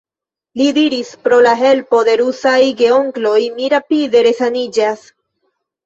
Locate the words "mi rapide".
3.61-4.29